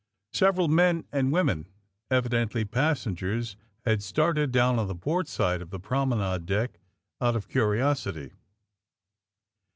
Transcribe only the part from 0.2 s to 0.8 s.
Several